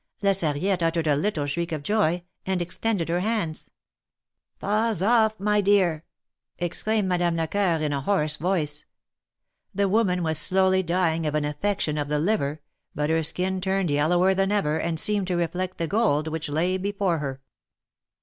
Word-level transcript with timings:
La 0.23 0.31
Sarriette 0.31 0.81
uttered 0.81 1.05
a 1.05 1.15
little 1.15 1.45
shriek 1.45 1.71
of 1.71 1.83
joy, 1.83 2.23
and 2.43 2.59
extended 2.59 3.07
her 3.07 3.19
hands. 3.19 3.69
"Paws 4.57 5.03
off! 5.03 5.39
my 5.39 5.61
dear," 5.61 6.05
exclaimed 6.57 7.07
Madame 7.07 7.35
Lecoeur, 7.35 7.83
in 7.85 7.93
a 7.93 8.01
hoarse 8.01 8.37
voice. 8.37 8.85
300 9.75 9.75
THE 9.75 9.83
MARKETS 9.83 9.83
OF 9.83 9.83
PARIS. 9.83 9.83
The 9.83 9.89
woman 10.15 10.23
was 10.23 10.37
slowly 10.39 10.81
dying 10.81 11.27
of 11.27 11.35
an 11.35 11.45
affection 11.45 11.99
of 11.99 12.07
the 12.07 12.17
liver, 12.17 12.61
but 12.95 13.11
her 13.11 13.21
skin 13.21 13.61
turned 13.61 13.91
yellower 13.91 14.33
than 14.33 14.51
ever, 14.51 14.79
and 14.79 14.99
seemed 14.99 15.27
to 15.27 15.37
reflect 15.37 15.77
the 15.77 15.85
gold 15.85 16.29
which 16.29 16.49
lay 16.49 16.77
before 16.77 17.19
her. 17.19 17.39